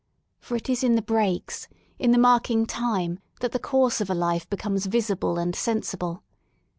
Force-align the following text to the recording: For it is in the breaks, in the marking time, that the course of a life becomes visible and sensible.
For 0.39 0.55
it 0.55 0.67
is 0.67 0.83
in 0.83 0.95
the 0.95 1.01
breaks, 1.03 1.67
in 1.99 2.09
the 2.09 2.17
marking 2.17 2.65
time, 2.65 3.19
that 3.39 3.51
the 3.51 3.59
course 3.59 4.01
of 4.01 4.09
a 4.09 4.15
life 4.15 4.49
becomes 4.49 4.87
visible 4.87 5.37
and 5.37 5.55
sensible. 5.55 6.23